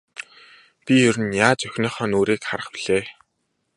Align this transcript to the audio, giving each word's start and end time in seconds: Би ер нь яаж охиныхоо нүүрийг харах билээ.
Би 0.83 0.93
ер 1.09 1.15
нь 1.23 1.37
яаж 1.47 1.59
охиныхоо 1.67 2.05
нүүрийг 2.09 2.41
харах 2.47 2.67
билээ. 2.73 3.05